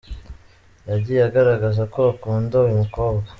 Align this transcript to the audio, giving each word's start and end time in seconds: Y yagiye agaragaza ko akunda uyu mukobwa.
Y 0.83 0.87
yagiye 0.91 1.21
agaragaza 1.29 1.83
ko 1.93 1.99
akunda 2.13 2.55
uyu 2.63 2.79
mukobwa. 2.81 3.27